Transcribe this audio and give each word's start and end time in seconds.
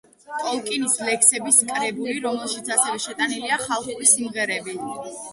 ტოლკინის 0.43 0.93
ლექსების 1.09 1.59
კრებული, 1.67 2.15
რომელშიც 2.23 2.71
ასევე 2.75 3.01
შეტანილია 3.03 3.59
ხალხური 3.65 4.09
სიმღერები. 4.13 4.75